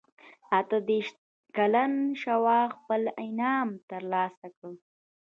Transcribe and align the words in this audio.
اته 0.59 0.77
دېرش 0.89 1.09
کلن 1.55 1.93
شواب 2.21 2.69
خپل 2.77 3.01
انعام 3.23 3.69
ترلاسه 3.89 4.47
کړ. 4.57 4.71